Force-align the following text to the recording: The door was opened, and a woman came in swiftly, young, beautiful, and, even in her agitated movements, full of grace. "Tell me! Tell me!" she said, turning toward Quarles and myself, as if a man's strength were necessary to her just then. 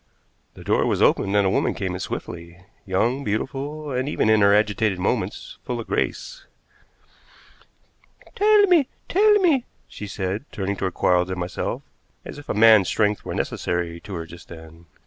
The 0.55 0.63
door 0.63 0.87
was 0.87 0.99
opened, 0.99 1.35
and 1.35 1.45
a 1.45 1.49
woman 1.51 1.75
came 1.75 1.93
in 1.93 1.99
swiftly, 1.99 2.65
young, 2.87 3.23
beautiful, 3.23 3.91
and, 3.91 4.09
even 4.09 4.31
in 4.31 4.41
her 4.41 4.51
agitated 4.51 4.97
movements, 4.97 5.59
full 5.63 5.79
of 5.79 5.85
grace. 5.85 6.43
"Tell 8.33 8.63
me! 8.65 8.87
Tell 9.07 9.33
me!" 9.33 9.63
she 9.87 10.07
said, 10.07 10.45
turning 10.51 10.75
toward 10.75 10.95
Quarles 10.95 11.29
and 11.29 11.39
myself, 11.39 11.83
as 12.25 12.39
if 12.39 12.49
a 12.49 12.55
man's 12.55 12.87
strength 12.87 13.23
were 13.23 13.35
necessary 13.35 13.99
to 13.99 14.15
her 14.15 14.25
just 14.25 14.47
then. 14.47 14.87